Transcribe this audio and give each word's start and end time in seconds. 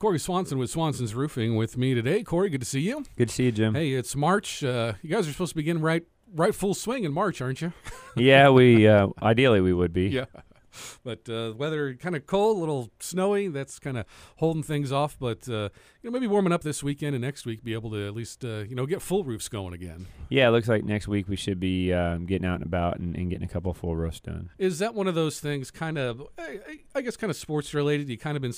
Cory 0.00 0.18
Swanson 0.18 0.56
with 0.56 0.70
Swanson's 0.70 1.14
Roofing 1.14 1.56
with 1.56 1.76
me 1.76 1.92
today. 1.92 2.22
Cory, 2.22 2.48
good 2.48 2.62
to 2.62 2.66
see 2.66 2.80
you. 2.80 3.04
Good 3.18 3.28
to 3.28 3.34
see 3.34 3.44
you, 3.44 3.52
Jim. 3.52 3.74
Hey, 3.74 3.92
it's 3.92 4.16
March. 4.16 4.64
Uh, 4.64 4.94
you 5.02 5.10
guys 5.10 5.28
are 5.28 5.32
supposed 5.32 5.50
to 5.50 5.56
begin 5.56 5.82
right 5.82 6.04
right 6.34 6.54
full 6.54 6.72
swing 6.72 7.04
in 7.04 7.12
March, 7.12 7.42
aren't 7.42 7.60
you? 7.60 7.74
yeah, 8.16 8.48
we 8.48 8.88
uh, 8.88 9.08
ideally 9.22 9.60
we 9.60 9.74
would 9.74 9.92
be. 9.92 10.08
Yeah. 10.08 10.24
But 11.02 11.28
uh, 11.28 11.54
weather 11.56 11.94
kind 11.94 12.14
of 12.14 12.26
cold, 12.26 12.58
a 12.58 12.60
little 12.60 12.90
snowy. 13.00 13.48
That's 13.48 13.78
kind 13.78 13.96
of 13.96 14.06
holding 14.36 14.62
things 14.62 14.92
off. 14.92 15.16
But 15.18 15.48
uh, 15.48 15.70
you 16.02 16.04
know, 16.04 16.10
maybe 16.10 16.26
warming 16.26 16.52
up 16.52 16.62
this 16.62 16.82
weekend 16.82 17.14
and 17.14 17.22
next 17.22 17.46
week, 17.46 17.64
be 17.64 17.72
able 17.72 17.90
to 17.90 18.06
at 18.06 18.14
least 18.14 18.44
uh, 18.44 18.64
you 18.68 18.74
know 18.74 18.86
get 18.86 19.00
full 19.00 19.24
roofs 19.24 19.48
going 19.48 19.72
again. 19.72 20.06
Yeah, 20.28 20.48
it 20.48 20.50
looks 20.50 20.68
like 20.68 20.84
next 20.84 21.08
week 21.08 21.28
we 21.28 21.36
should 21.36 21.58
be 21.58 21.92
um, 21.92 22.26
getting 22.26 22.46
out 22.46 22.56
and 22.56 22.64
about 22.64 22.98
and, 22.98 23.16
and, 23.16 23.30
getting 23.30 23.44
a 23.44 23.50
couple 23.50 23.72
full 23.74 23.96
roofs 23.96 24.20
done. 24.20 24.50
Is 24.58 24.78
that 24.78 24.94
one 24.94 25.08
of 25.08 25.14
those 25.14 25.40
things? 25.40 25.70
Kind 25.70 25.98
of, 25.98 26.22
I, 26.38 26.60
I 26.94 27.00
guess, 27.00 27.16
kind 27.16 27.30
of 27.30 27.36
sports 27.36 27.72
related. 27.74 28.08
You 28.08 28.18
kind 28.18 28.36
of 28.36 28.42
been, 28.42 28.52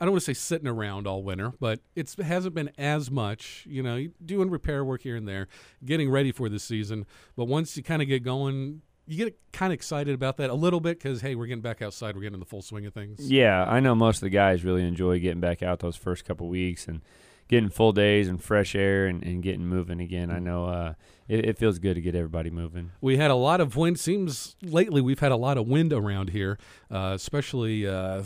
I 0.00 0.04
don't 0.04 0.12
want 0.12 0.22
to 0.22 0.34
say 0.34 0.38
sitting 0.38 0.68
around 0.68 1.06
all 1.06 1.22
winter, 1.22 1.52
but 1.60 1.80
it 1.94 2.12
hasn't 2.18 2.54
been 2.54 2.70
as 2.78 3.10
much. 3.10 3.66
You 3.68 3.82
know, 3.82 4.06
doing 4.24 4.50
repair 4.50 4.84
work 4.84 5.02
here 5.02 5.16
and 5.16 5.28
there, 5.28 5.48
getting 5.84 6.10
ready 6.10 6.32
for 6.32 6.48
the 6.48 6.58
season. 6.58 7.06
But 7.36 7.46
once 7.46 7.76
you 7.76 7.82
kind 7.82 8.02
of 8.02 8.08
get 8.08 8.22
going 8.22 8.82
you 9.06 9.16
get 9.16 9.38
kind 9.52 9.72
of 9.72 9.74
excited 9.74 10.14
about 10.14 10.36
that 10.38 10.50
a 10.50 10.54
little 10.54 10.80
bit 10.80 10.98
because 10.98 11.20
hey, 11.20 11.34
we're 11.34 11.46
getting 11.46 11.62
back 11.62 11.82
outside, 11.82 12.14
we're 12.14 12.22
getting 12.22 12.34
in 12.34 12.40
the 12.40 12.46
full 12.46 12.62
swing 12.62 12.86
of 12.86 12.94
things. 12.94 13.30
Yeah, 13.30 13.64
I 13.64 13.80
know 13.80 13.94
most 13.94 14.16
of 14.16 14.22
the 14.22 14.30
guys 14.30 14.64
really 14.64 14.86
enjoy 14.86 15.18
getting 15.20 15.40
back 15.40 15.62
out 15.62 15.80
those 15.80 15.96
first 15.96 16.24
couple 16.24 16.48
weeks 16.48 16.86
and 16.88 17.00
getting 17.48 17.68
full 17.68 17.92
days 17.92 18.28
and 18.28 18.42
fresh 18.42 18.74
air 18.74 19.06
and, 19.06 19.22
and 19.22 19.42
getting 19.42 19.66
moving 19.66 20.00
again. 20.00 20.30
I 20.30 20.38
know 20.38 20.66
uh, 20.66 20.94
it, 21.28 21.44
it, 21.44 21.58
feels 21.58 21.78
good 21.78 21.94
to 21.94 22.00
get 22.00 22.14
everybody 22.14 22.50
moving. 22.50 22.92
We 23.00 23.18
had 23.18 23.30
a 23.30 23.34
lot 23.34 23.60
of 23.60 23.76
wind. 23.76 23.98
Seems 23.98 24.56
lately 24.62 25.00
we've 25.00 25.18
had 25.18 25.32
a 25.32 25.36
lot 25.36 25.58
of 25.58 25.66
wind 25.66 25.92
around 25.92 26.30
here, 26.30 26.58
uh, 26.90 27.12
especially. 27.14 27.86
Uh, 27.86 28.22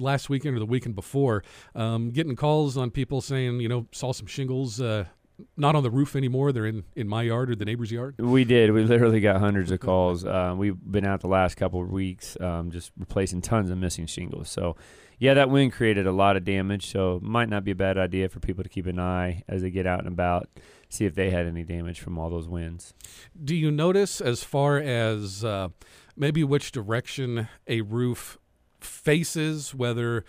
last 0.00 0.28
weekend 0.28 0.54
or 0.54 0.58
the 0.58 0.66
weekend 0.66 0.94
before, 0.94 1.42
um, 1.74 2.10
getting 2.10 2.36
calls 2.36 2.76
on 2.76 2.90
people 2.90 3.22
saying, 3.22 3.58
you 3.58 3.68
know, 3.70 3.86
saw 3.90 4.12
some 4.12 4.26
shingles 4.26 4.82
uh, 4.82 5.06
not 5.56 5.74
on 5.74 5.82
the 5.82 5.90
roof 5.90 6.16
anymore. 6.16 6.52
They're 6.52 6.66
in, 6.66 6.84
in 6.96 7.08
my 7.08 7.22
yard 7.22 7.50
or 7.50 7.56
the 7.56 7.64
neighbor's 7.64 7.92
yard. 7.92 8.16
We 8.18 8.44
did. 8.44 8.72
We 8.72 8.84
literally 8.84 9.20
got 9.20 9.40
hundreds 9.40 9.70
of 9.70 9.80
calls. 9.80 10.24
Uh, 10.24 10.54
we've 10.56 10.76
been 10.78 11.06
out 11.06 11.20
the 11.20 11.28
last 11.28 11.56
couple 11.56 11.82
of 11.82 11.90
weeks, 11.90 12.36
um, 12.40 12.70
just 12.70 12.92
replacing 12.98 13.42
tons 13.42 13.70
of 13.70 13.78
missing 13.78 14.06
shingles. 14.06 14.48
So, 14.50 14.76
yeah, 15.18 15.34
that 15.34 15.50
wind 15.50 15.72
created 15.72 16.06
a 16.06 16.12
lot 16.12 16.36
of 16.36 16.44
damage. 16.44 16.90
So, 16.90 17.20
might 17.22 17.48
not 17.48 17.64
be 17.64 17.72
a 17.72 17.76
bad 17.76 17.98
idea 17.98 18.28
for 18.28 18.40
people 18.40 18.62
to 18.62 18.70
keep 18.70 18.86
an 18.86 18.98
eye 18.98 19.42
as 19.48 19.62
they 19.62 19.70
get 19.70 19.86
out 19.86 20.00
and 20.00 20.08
about, 20.08 20.48
see 20.88 21.04
if 21.04 21.14
they 21.14 21.30
had 21.30 21.46
any 21.46 21.64
damage 21.64 22.00
from 22.00 22.18
all 22.18 22.30
those 22.30 22.48
winds. 22.48 22.94
Do 23.42 23.54
you 23.54 23.70
notice 23.70 24.20
as 24.20 24.42
far 24.42 24.78
as 24.78 25.44
uh, 25.44 25.68
maybe 26.16 26.44
which 26.44 26.72
direction 26.72 27.48
a 27.66 27.80
roof 27.82 28.38
faces, 28.80 29.74
whether 29.74 30.24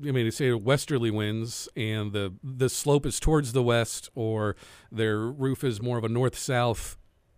I 0.00 0.10
mean, 0.10 0.24
they 0.24 0.30
say 0.30 0.52
westerly 0.52 1.10
winds 1.10 1.68
and 1.76 2.12
the 2.12 2.34
the 2.42 2.68
slope 2.68 3.06
is 3.06 3.20
towards 3.20 3.52
the 3.52 3.62
west, 3.62 4.10
or 4.14 4.56
their 4.90 5.18
roof 5.18 5.64
is 5.64 5.82
more 5.82 5.98
of 5.98 6.04
a 6.04 6.08
north 6.08 6.36
south. 6.38 6.96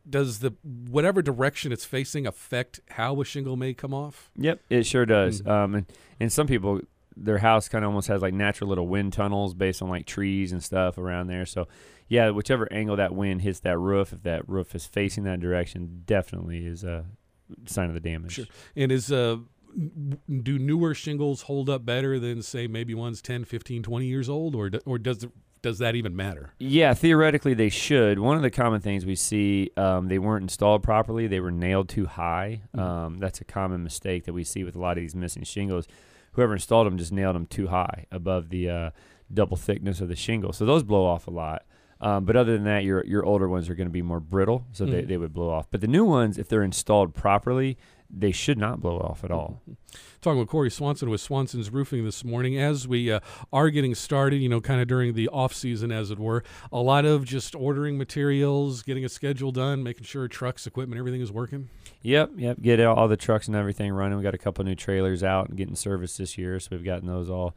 Does 0.08 0.40
the 0.40 0.54
whatever 0.62 1.22
direction 1.22 1.72
it's 1.72 1.84
facing 1.84 2.26
affect 2.26 2.80
how 2.90 3.20
a 3.20 3.24
shingle 3.24 3.56
may 3.56 3.72
come 3.72 3.94
off? 3.94 4.30
Yep, 4.36 4.60
it 4.68 4.84
sure 4.84 5.06
does. 5.06 5.40
Mm-hmm. 5.40 5.50
Um, 5.50 5.74
and, 5.74 5.86
and 6.20 6.32
some 6.32 6.46
people, 6.46 6.80
their 7.16 7.38
house 7.38 7.68
kind 7.68 7.84
of 7.84 7.88
almost 7.88 8.08
has 8.08 8.20
like 8.20 8.34
natural 8.34 8.68
little 8.68 8.86
wind 8.86 9.14
tunnels 9.14 9.54
based 9.54 9.80
on 9.80 9.88
like 9.88 10.04
trees 10.04 10.52
and 10.52 10.62
stuff 10.62 10.98
around 10.98 11.28
there. 11.28 11.46
So, 11.46 11.68
yeah, 12.06 12.30
whichever 12.30 12.70
angle 12.70 12.96
that 12.96 13.14
wind 13.14 13.40
hits 13.40 13.60
that 13.60 13.78
roof, 13.78 14.12
if 14.12 14.22
that 14.24 14.46
roof 14.46 14.74
is 14.74 14.84
facing 14.84 15.24
that 15.24 15.40
direction, 15.40 16.02
definitely 16.04 16.66
is 16.66 16.84
a 16.84 17.06
sign 17.66 17.88
of 17.88 17.94
the 17.94 18.00
damage. 18.00 18.32
Sure. 18.32 18.46
And 18.76 18.92
is 18.92 19.10
uh 19.10 19.38
do 20.42 20.58
newer 20.58 20.94
shingles 20.94 21.42
hold 21.42 21.68
up 21.68 21.84
better 21.84 22.18
than 22.18 22.42
say 22.42 22.66
maybe 22.66 22.94
ones 22.94 23.20
10 23.20 23.44
15 23.44 23.82
20 23.82 24.06
years 24.06 24.28
old 24.28 24.54
or 24.54 24.70
or 24.86 24.98
does 24.98 25.26
does 25.62 25.78
that 25.78 25.94
even 25.94 26.14
matter 26.14 26.52
yeah 26.58 26.94
theoretically 26.94 27.54
they 27.54 27.68
should 27.68 28.18
one 28.18 28.36
of 28.36 28.42
the 28.42 28.50
common 28.50 28.80
things 28.80 29.04
we 29.04 29.16
see 29.16 29.70
um, 29.76 30.08
they 30.08 30.18
weren't 30.18 30.42
installed 30.42 30.82
properly 30.82 31.26
they 31.26 31.40
were 31.40 31.50
nailed 31.50 31.88
too 31.88 32.06
high 32.06 32.60
mm-hmm. 32.74 32.80
um, 32.80 33.18
that's 33.18 33.40
a 33.40 33.44
common 33.44 33.82
mistake 33.82 34.24
that 34.24 34.32
we 34.32 34.44
see 34.44 34.62
with 34.62 34.76
a 34.76 34.78
lot 34.78 34.96
of 34.96 35.02
these 35.02 35.14
missing 35.14 35.42
shingles 35.42 35.86
whoever 36.32 36.52
installed 36.52 36.86
them 36.86 36.98
just 36.98 37.12
nailed 37.12 37.34
them 37.34 37.46
too 37.46 37.68
high 37.68 38.06
above 38.10 38.50
the 38.50 38.68
uh, 38.68 38.90
double 39.32 39.56
thickness 39.56 40.00
of 40.00 40.08
the 40.08 40.16
shingle 40.16 40.52
so 40.52 40.64
those 40.64 40.82
blow 40.82 41.04
off 41.04 41.26
a 41.26 41.30
lot 41.30 41.64
um, 42.00 42.26
but 42.26 42.36
other 42.36 42.52
than 42.52 42.64
that, 42.64 42.84
your 42.84 43.02
your 43.06 43.24
older 43.24 43.48
ones 43.48 43.70
are 43.70 43.74
going 43.74 43.88
to 43.88 43.92
be 43.92 44.02
more 44.02 44.20
brittle, 44.20 44.66
so 44.72 44.84
mm-hmm. 44.84 44.94
they, 44.94 45.02
they 45.02 45.16
would 45.16 45.32
blow 45.32 45.48
off. 45.48 45.70
But 45.70 45.80
the 45.80 45.86
new 45.86 46.04
ones, 46.04 46.36
if 46.36 46.48
they're 46.48 46.62
installed 46.62 47.14
properly, 47.14 47.78
they 48.16 48.32
should 48.32 48.58
not 48.58 48.80
blow 48.80 48.98
off 48.98 49.24
at 49.24 49.30
all. 49.30 49.60
Talking 50.20 50.38
with 50.38 50.48
Cory 50.48 50.70
Swanson 50.70 51.10
with 51.10 51.20
Swanson's 51.20 51.70
Roofing 51.70 52.04
this 52.04 52.24
morning, 52.24 52.58
as 52.58 52.88
we 52.88 53.12
uh, 53.12 53.20
are 53.52 53.70
getting 53.70 53.94
started, 53.94 54.36
you 54.36 54.48
know, 54.48 54.60
kind 54.60 54.80
of 54.80 54.88
during 54.88 55.14
the 55.14 55.28
off 55.28 55.52
season, 55.52 55.92
as 55.92 56.10
it 56.10 56.18
were, 56.18 56.42
a 56.72 56.78
lot 56.78 57.04
of 57.04 57.24
just 57.24 57.54
ordering 57.54 57.98
materials, 57.98 58.82
getting 58.82 59.04
a 59.04 59.08
schedule 59.08 59.52
done, 59.52 59.82
making 59.82 60.04
sure 60.04 60.26
trucks, 60.28 60.66
equipment, 60.66 60.98
everything 60.98 61.20
is 61.20 61.30
working. 61.30 61.68
Yep, 62.02 62.32
yep. 62.36 62.60
Get 62.60 62.80
all 62.80 63.08
the 63.08 63.16
trucks 63.16 63.48
and 63.48 63.56
everything 63.56 63.92
running. 63.92 64.16
We 64.16 64.24
got 64.24 64.34
a 64.34 64.38
couple 64.38 64.64
new 64.64 64.74
trailers 64.74 65.22
out 65.22 65.48
and 65.48 65.56
getting 65.56 65.76
service 65.76 66.16
this 66.16 66.38
year, 66.38 66.58
so 66.60 66.68
we've 66.72 66.84
gotten 66.84 67.06
those 67.06 67.28
all 67.28 67.54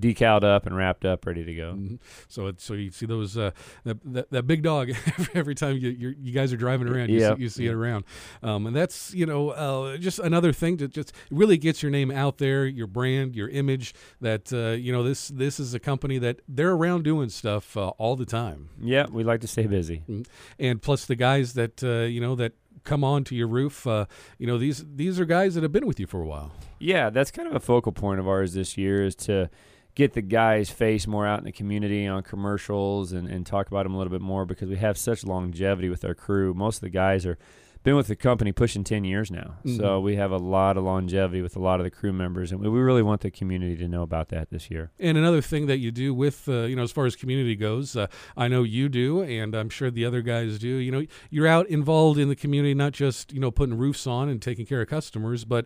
decaled 0.00 0.44
up 0.44 0.66
and 0.66 0.76
wrapped 0.76 1.04
up, 1.04 1.26
ready 1.26 1.44
to 1.44 1.54
go. 1.54 1.72
Mm-hmm. 1.72 1.96
So 2.28 2.48
it, 2.48 2.60
so 2.60 2.74
you 2.74 2.90
see 2.90 3.06
those 3.06 3.36
uh, 3.36 3.50
that, 3.84 3.98
that, 4.12 4.30
that 4.30 4.46
big 4.46 4.62
dog 4.62 4.90
every 5.34 5.54
time 5.54 5.76
you 5.76 5.90
you 5.90 6.32
guys 6.32 6.52
are 6.52 6.56
driving 6.56 6.88
around, 6.88 7.10
you, 7.10 7.20
yep. 7.20 7.36
see, 7.36 7.42
you 7.42 7.48
see 7.48 7.66
it 7.66 7.74
around, 7.74 8.04
um, 8.42 8.66
and 8.66 8.74
that's 8.74 9.12
you 9.14 9.26
know 9.26 9.50
uh, 9.50 9.96
just 9.96 10.18
another 10.18 10.52
thing 10.52 10.78
that 10.78 10.92
just 10.92 11.12
really 11.30 11.58
gets 11.58 11.82
your 11.82 11.90
name 11.90 12.10
out 12.10 12.38
there, 12.38 12.66
your 12.66 12.86
brand, 12.86 13.36
your 13.36 13.48
image. 13.48 13.94
That 14.20 14.52
uh, 14.52 14.76
you 14.76 14.92
know 14.92 15.02
this 15.02 15.28
this 15.28 15.60
is 15.60 15.74
a 15.74 15.80
company 15.80 16.18
that 16.18 16.40
they're 16.48 16.72
around 16.72 17.04
doing 17.04 17.28
stuff 17.28 17.76
uh, 17.76 17.88
all 17.90 18.16
the 18.16 18.26
time. 18.26 18.70
Yeah, 18.80 19.06
we 19.10 19.24
like 19.24 19.40
to 19.42 19.48
stay 19.48 19.66
busy, 19.66 20.02
mm-hmm. 20.08 20.22
and 20.58 20.80
plus 20.80 21.06
the 21.06 21.16
guys 21.16 21.54
that 21.54 21.82
uh, 21.84 22.06
you 22.06 22.20
know 22.20 22.34
that 22.36 22.54
come 22.84 23.04
on 23.04 23.24
to 23.24 23.34
your 23.34 23.48
roof. 23.48 23.86
Uh, 23.86 24.06
you 24.38 24.46
know, 24.46 24.58
these 24.58 24.84
these 24.94 25.20
are 25.20 25.24
guys 25.24 25.54
that 25.54 25.62
have 25.62 25.72
been 25.72 25.86
with 25.86 26.00
you 26.00 26.06
for 26.06 26.20
a 26.20 26.26
while. 26.26 26.52
Yeah, 26.78 27.10
that's 27.10 27.30
kind 27.30 27.48
of 27.48 27.54
a 27.54 27.60
focal 27.60 27.92
point 27.92 28.20
of 28.20 28.28
ours 28.28 28.54
this 28.54 28.76
year 28.76 29.04
is 29.04 29.14
to 29.16 29.50
get 29.94 30.12
the 30.12 30.22
guy's 30.22 30.70
face 30.70 31.06
more 31.06 31.26
out 31.26 31.38
in 31.38 31.44
the 31.44 31.52
community 31.52 32.06
on 32.06 32.22
commercials 32.22 33.12
and, 33.12 33.28
and 33.28 33.46
talk 33.46 33.68
about 33.68 33.84
them 33.84 33.94
a 33.94 33.98
little 33.98 34.10
bit 34.10 34.20
more 34.20 34.44
because 34.44 34.68
we 34.68 34.76
have 34.76 34.96
such 34.96 35.24
longevity 35.24 35.88
with 35.88 36.04
our 36.04 36.14
crew. 36.14 36.54
Most 36.54 36.76
of 36.76 36.82
the 36.82 36.90
guys 36.90 37.26
are 37.26 37.38
been 37.82 37.96
with 37.96 38.08
the 38.08 38.16
company 38.16 38.52
pushing 38.52 38.84
10 38.84 39.04
years 39.04 39.30
now. 39.30 39.56
Mm-hmm. 39.64 39.76
So 39.78 40.00
we 40.00 40.16
have 40.16 40.30
a 40.32 40.36
lot 40.36 40.76
of 40.76 40.84
longevity 40.84 41.40
with 41.40 41.56
a 41.56 41.58
lot 41.58 41.80
of 41.80 41.84
the 41.84 41.90
crew 41.90 42.12
members, 42.12 42.52
and 42.52 42.60
we 42.60 42.68
really 42.68 43.02
want 43.02 43.22
the 43.22 43.30
community 43.30 43.76
to 43.76 43.88
know 43.88 44.02
about 44.02 44.28
that 44.28 44.50
this 44.50 44.70
year. 44.70 44.90
And 44.98 45.16
another 45.16 45.40
thing 45.40 45.66
that 45.66 45.78
you 45.78 45.90
do 45.90 46.12
with, 46.12 46.46
uh, 46.48 46.62
you 46.62 46.76
know, 46.76 46.82
as 46.82 46.92
far 46.92 47.06
as 47.06 47.16
community 47.16 47.56
goes, 47.56 47.96
uh, 47.96 48.06
I 48.36 48.48
know 48.48 48.64
you 48.64 48.88
do, 48.88 49.22
and 49.22 49.54
I'm 49.54 49.70
sure 49.70 49.90
the 49.90 50.04
other 50.04 50.20
guys 50.20 50.58
do. 50.58 50.68
You 50.68 50.92
know, 50.92 51.06
you're 51.30 51.46
out 51.46 51.68
involved 51.68 52.18
in 52.18 52.28
the 52.28 52.36
community, 52.36 52.74
not 52.74 52.92
just, 52.92 53.32
you 53.32 53.40
know, 53.40 53.50
putting 53.50 53.78
roofs 53.78 54.06
on 54.06 54.28
and 54.28 54.42
taking 54.42 54.66
care 54.66 54.82
of 54.82 54.88
customers, 54.88 55.46
but 55.46 55.64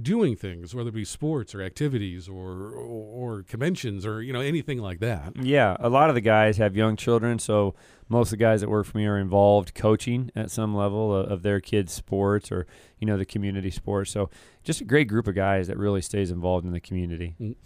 doing 0.00 0.36
things, 0.36 0.74
whether 0.74 0.88
it 0.88 0.94
be 0.94 1.04
sports 1.04 1.54
or 1.54 1.62
activities 1.62 2.28
or, 2.28 2.50
or, 2.74 3.38
or 3.38 3.42
conventions 3.42 4.06
or 4.06 4.22
you 4.22 4.32
know 4.32 4.40
anything 4.40 4.78
like 4.78 5.00
that. 5.00 5.32
Yeah, 5.36 5.76
a 5.80 5.88
lot 5.88 6.08
of 6.08 6.14
the 6.14 6.20
guys 6.20 6.56
have 6.56 6.76
young 6.76 6.96
children, 6.96 7.38
so 7.38 7.74
most 8.08 8.28
of 8.28 8.38
the 8.38 8.44
guys 8.44 8.60
that 8.60 8.70
work 8.70 8.86
for 8.86 8.98
me 8.98 9.06
are 9.06 9.18
involved 9.18 9.74
coaching 9.74 10.30
at 10.36 10.50
some 10.50 10.74
level 10.74 11.14
of, 11.14 11.30
of, 11.30 11.42
their 11.42 11.60
kids' 11.60 11.92
sports 11.92 12.52
or 12.52 12.66
you 12.98 13.06
know 13.06 13.16
the 13.16 13.24
community 13.24 13.70
sports. 13.70 14.10
So 14.10 14.30
just 14.62 14.80
a 14.80 14.84
great 14.84 15.08
group 15.08 15.26
of 15.26 15.34
guys 15.34 15.66
that 15.66 15.76
really 15.76 16.02
stays 16.02 16.30
involved 16.30 16.64
in 16.64 16.72
the 16.72 16.80
community. 16.80 17.34
Mm. 17.40 17.56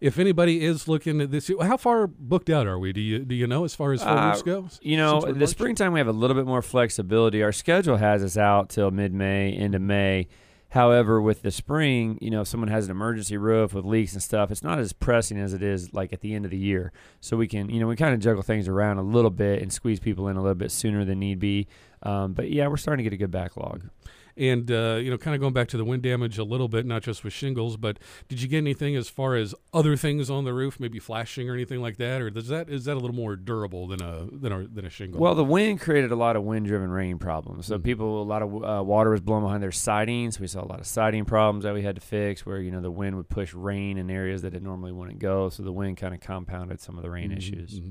If 0.00 0.18
anybody 0.18 0.64
is 0.64 0.88
looking 0.88 1.20
at 1.20 1.30
this, 1.30 1.50
how 1.60 1.76
far 1.76 2.06
booked 2.06 2.50
out 2.50 2.66
are 2.66 2.78
we? 2.78 2.92
Do 2.92 3.00
you 3.00 3.20
do 3.20 3.34
you 3.34 3.46
know 3.46 3.64
as 3.64 3.74
far 3.74 3.92
as 3.92 4.02
full 4.02 4.10
uh, 4.10 4.40
goes? 4.42 4.78
You 4.82 4.96
know, 4.96 5.20
the 5.20 5.46
springtime 5.46 5.92
we 5.92 6.00
have 6.00 6.08
a 6.08 6.12
little 6.12 6.36
bit 6.36 6.46
more 6.46 6.62
flexibility. 6.62 7.42
Our 7.42 7.52
schedule 7.52 7.96
has 7.96 8.24
us 8.24 8.36
out 8.36 8.70
till 8.70 8.90
mid 8.90 9.12
May, 9.12 9.54
into 9.54 9.78
May. 9.78 10.28
However, 10.76 11.22
with 11.22 11.40
the 11.40 11.50
spring, 11.50 12.18
you 12.20 12.28
know, 12.28 12.42
if 12.42 12.48
someone 12.48 12.68
has 12.68 12.84
an 12.84 12.90
emergency 12.90 13.38
roof 13.38 13.72
with 13.72 13.86
leaks 13.86 14.12
and 14.12 14.22
stuff, 14.22 14.50
it's 14.50 14.62
not 14.62 14.78
as 14.78 14.92
pressing 14.92 15.38
as 15.38 15.54
it 15.54 15.62
is 15.62 15.94
like 15.94 16.12
at 16.12 16.20
the 16.20 16.34
end 16.34 16.44
of 16.44 16.50
the 16.50 16.58
year. 16.58 16.92
So 17.18 17.34
we 17.38 17.48
can, 17.48 17.70
you 17.70 17.80
know, 17.80 17.86
we 17.86 17.96
kind 17.96 18.12
of 18.12 18.20
juggle 18.20 18.42
things 18.42 18.68
around 18.68 18.98
a 18.98 19.02
little 19.02 19.30
bit 19.30 19.62
and 19.62 19.72
squeeze 19.72 20.00
people 20.00 20.28
in 20.28 20.36
a 20.36 20.42
little 20.42 20.54
bit 20.54 20.70
sooner 20.70 21.02
than 21.06 21.18
need 21.18 21.38
be. 21.38 21.66
Um, 22.02 22.34
but 22.34 22.50
yeah, 22.50 22.68
we're 22.68 22.76
starting 22.76 23.02
to 23.02 23.10
get 23.10 23.14
a 23.14 23.18
good 23.18 23.30
backlog. 23.30 23.88
And 24.36 24.70
uh, 24.70 24.98
you 25.00 25.10
know, 25.10 25.16
kind 25.16 25.34
of 25.34 25.40
going 25.40 25.54
back 25.54 25.68
to 25.68 25.76
the 25.76 25.84
wind 25.84 26.02
damage 26.02 26.38
a 26.38 26.44
little 26.44 26.68
bit, 26.68 26.84
not 26.84 27.02
just 27.02 27.24
with 27.24 27.32
shingles, 27.32 27.76
but 27.76 27.98
did 28.28 28.42
you 28.42 28.48
get 28.48 28.58
anything 28.58 28.94
as 28.94 29.08
far 29.08 29.34
as 29.34 29.54
other 29.72 29.96
things 29.96 30.28
on 30.28 30.44
the 30.44 30.52
roof, 30.52 30.78
maybe 30.78 30.98
flashing 30.98 31.48
or 31.48 31.54
anything 31.54 31.80
like 31.80 31.96
that, 31.96 32.20
or 32.20 32.28
is 32.28 32.48
that 32.48 32.68
is 32.68 32.84
that 32.84 32.94
a 32.94 33.00
little 33.00 33.14
more 33.14 33.36
durable 33.36 33.86
than 33.86 34.02
a 34.02 34.26
than 34.30 34.52
a 34.52 34.66
than 34.66 34.84
a 34.84 34.90
shingle? 34.90 35.20
Well, 35.20 35.34
the 35.34 35.44
wind 35.44 35.80
created 35.80 36.12
a 36.12 36.16
lot 36.16 36.36
of 36.36 36.42
wind-driven 36.42 36.90
rain 36.90 37.18
problems. 37.18 37.66
So 37.66 37.76
mm-hmm. 37.76 37.84
people, 37.84 38.22
a 38.22 38.24
lot 38.24 38.42
of 38.42 38.64
uh, 38.64 38.82
water 38.84 39.10
was 39.10 39.20
blowing 39.20 39.42
behind 39.42 39.62
their 39.62 39.72
sidings. 39.72 40.38
We 40.38 40.46
saw 40.46 40.62
a 40.62 40.68
lot 40.68 40.80
of 40.80 40.86
siding 40.86 41.24
problems 41.24 41.64
that 41.64 41.74
we 41.74 41.82
had 41.82 41.94
to 41.94 42.02
fix, 42.02 42.44
where 42.44 42.60
you 42.60 42.70
know 42.70 42.80
the 42.80 42.90
wind 42.90 43.16
would 43.16 43.28
push 43.28 43.54
rain 43.54 43.96
in 43.96 44.10
areas 44.10 44.42
that 44.42 44.54
it 44.54 44.62
normally 44.62 44.92
wouldn't 44.92 45.18
go. 45.18 45.48
So 45.48 45.62
the 45.62 45.72
wind 45.72 45.96
kind 45.96 46.14
of 46.14 46.20
compounded 46.20 46.80
some 46.80 46.96
of 46.96 47.02
the 47.02 47.10
rain 47.10 47.30
mm-hmm. 47.30 47.38
issues. 47.38 47.80
Mm-hmm 47.80 47.90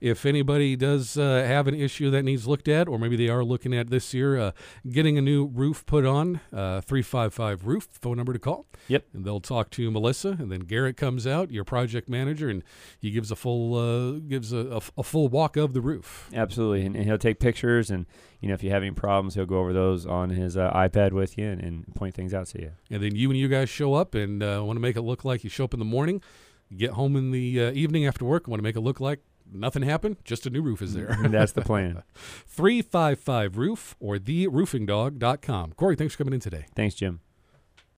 if 0.00 0.24
anybody 0.24 0.76
does 0.76 1.18
uh, 1.18 1.44
have 1.46 1.66
an 1.66 1.74
issue 1.74 2.10
that 2.10 2.22
needs 2.22 2.46
looked 2.46 2.68
at, 2.68 2.88
or 2.88 2.98
maybe 2.98 3.16
they 3.16 3.28
are 3.28 3.44
looking 3.44 3.74
at 3.74 3.90
this 3.90 4.14
year, 4.14 4.38
uh, 4.38 4.52
getting 4.90 5.18
a 5.18 5.20
new 5.20 5.46
roof 5.46 5.79
roof 5.80 5.86
put 5.86 6.04
on, 6.04 6.40
uh, 6.52 6.80
355 6.82 7.66
Roof, 7.66 7.88
phone 7.92 8.16
number 8.16 8.32
to 8.32 8.38
call. 8.38 8.66
Yep. 8.88 9.04
And 9.14 9.24
they'll 9.24 9.40
talk 9.40 9.70
to 9.70 9.90
Melissa, 9.90 10.36
and 10.38 10.50
then 10.50 10.60
Garrett 10.60 10.96
comes 10.96 11.26
out, 11.26 11.50
your 11.50 11.64
project 11.64 12.08
manager, 12.08 12.48
and 12.48 12.62
he 12.98 13.10
gives 13.10 13.30
a 13.30 13.36
full 13.36 13.74
uh, 13.74 14.18
gives 14.20 14.52
a, 14.52 14.58
a 14.58 14.80
a 14.98 15.02
full 15.02 15.28
walk 15.28 15.56
of 15.56 15.72
the 15.72 15.80
roof. 15.80 16.28
Absolutely, 16.34 16.84
and, 16.84 16.96
and 16.96 17.04
he'll 17.04 17.18
take 17.18 17.40
pictures, 17.40 17.90
and 17.90 18.06
you 18.40 18.48
know 18.48 18.54
if 18.54 18.62
you 18.62 18.70
have 18.70 18.82
any 18.82 18.92
problems, 18.92 19.34
he'll 19.34 19.46
go 19.46 19.58
over 19.58 19.72
those 19.72 20.06
on 20.06 20.30
his 20.30 20.56
uh, 20.56 20.70
iPad 20.72 21.12
with 21.12 21.38
you 21.38 21.46
and, 21.48 21.60
and 21.60 21.94
point 21.94 22.14
things 22.14 22.34
out 22.34 22.46
to 22.48 22.60
you. 22.60 22.72
And 22.90 23.02
then 23.02 23.14
you 23.14 23.30
and 23.30 23.38
you 23.38 23.48
guys 23.48 23.68
show 23.68 23.94
up 23.94 24.14
and 24.14 24.42
uh, 24.42 24.62
want 24.64 24.76
to 24.76 24.80
make 24.80 24.96
it 24.96 25.02
look 25.02 25.24
like 25.24 25.44
you 25.44 25.50
show 25.50 25.64
up 25.64 25.74
in 25.74 25.78
the 25.78 25.84
morning, 25.84 26.22
get 26.76 26.90
home 26.90 27.16
in 27.16 27.30
the 27.30 27.64
uh, 27.64 27.72
evening 27.72 28.06
after 28.06 28.24
work, 28.24 28.48
want 28.48 28.58
to 28.58 28.64
make 28.64 28.76
it 28.76 28.80
look 28.80 29.00
like 29.00 29.20
nothing 29.52 29.82
happened, 29.82 30.16
just 30.24 30.46
a 30.46 30.50
new 30.50 30.62
roof 30.62 30.82
is 30.82 30.94
there. 30.94 31.10
And 31.10 31.32
that's 31.34 31.52
the 31.52 31.62
plan. 31.62 32.02
355 32.14 33.56
Roof 33.56 33.96
or 34.00 34.16
theroofingdog.com. 34.16 35.72
Cory, 35.72 35.96
thanks 35.96 36.14
for 36.14 36.18
coming 36.18 36.34
in 36.34 36.40
today. 36.40 36.66
Thanks, 36.74 36.94
Jim. 36.94 37.20